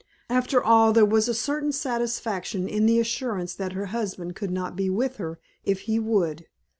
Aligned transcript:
After 0.31 0.59
all 0.63 0.93
there 0.93 1.05
was 1.05 1.27
a 1.27 1.33
certain 1.35 1.71
satisfaction 1.71 2.67
in 2.67 2.87
the 2.87 2.99
assurance 2.99 3.53
that 3.53 3.73
her 3.73 3.85
husband 3.93 4.35
could 4.35 4.49
not 4.49 4.75
be 4.75 4.89
with 4.89 5.17
her 5.17 5.39
if 5.63 5.81
he 5.81 5.99
would. 5.99 6.47